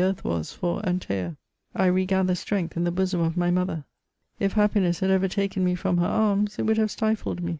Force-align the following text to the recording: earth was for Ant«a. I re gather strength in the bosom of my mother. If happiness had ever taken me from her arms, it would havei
earth 0.00 0.22
was 0.24 0.52
for 0.52 0.80
Ant«a. 0.88 1.34
I 1.74 1.86
re 1.86 2.06
gather 2.06 2.36
strength 2.36 2.76
in 2.76 2.84
the 2.84 2.92
bosom 2.92 3.20
of 3.20 3.36
my 3.36 3.50
mother. 3.50 3.82
If 4.38 4.52
happiness 4.52 5.00
had 5.00 5.10
ever 5.10 5.26
taken 5.26 5.64
me 5.64 5.74
from 5.74 5.96
her 5.96 6.06
arms, 6.06 6.56
it 6.56 6.62
would 6.66 6.76
havei 6.76 7.58